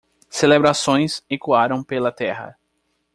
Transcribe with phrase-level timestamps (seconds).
[0.31, 2.57] Celebrações ecoaram pela terra.